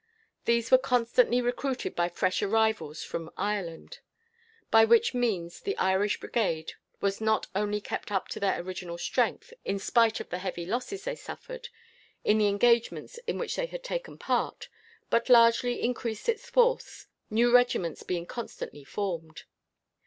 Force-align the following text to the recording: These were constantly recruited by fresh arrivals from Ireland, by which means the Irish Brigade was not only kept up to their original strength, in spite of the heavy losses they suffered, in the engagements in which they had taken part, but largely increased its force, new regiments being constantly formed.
These 0.45 0.71
were 0.71 0.79
constantly 0.79 1.41
recruited 1.41 1.95
by 1.95 2.09
fresh 2.09 2.41
arrivals 2.41 3.03
from 3.03 3.29
Ireland, 3.37 3.99
by 4.71 4.83
which 4.83 5.13
means 5.13 5.59
the 5.61 5.77
Irish 5.77 6.19
Brigade 6.19 6.73
was 7.01 7.21
not 7.21 7.45
only 7.53 7.79
kept 7.79 8.11
up 8.11 8.27
to 8.29 8.39
their 8.39 8.59
original 8.61 8.97
strength, 8.97 9.53
in 9.63 9.77
spite 9.77 10.19
of 10.19 10.29
the 10.31 10.39
heavy 10.39 10.65
losses 10.65 11.03
they 11.03 11.13
suffered, 11.15 11.69
in 12.23 12.39
the 12.39 12.47
engagements 12.47 13.19
in 13.27 13.37
which 13.37 13.55
they 13.55 13.67
had 13.67 13.83
taken 13.83 14.17
part, 14.17 14.69
but 15.11 15.29
largely 15.29 15.83
increased 15.83 16.27
its 16.27 16.49
force, 16.49 17.05
new 17.29 17.53
regiments 17.53 18.01
being 18.01 18.25
constantly 18.25 18.83
formed. 18.83 19.43